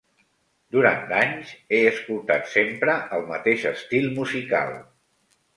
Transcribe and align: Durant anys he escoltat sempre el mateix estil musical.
Durant 0.75 1.13
anys 1.17 1.51
he 1.75 1.83
escoltat 1.91 2.49
sempre 2.55 2.97
el 3.19 3.29
mateix 3.33 3.69
estil 3.73 4.11
musical. 4.19 4.77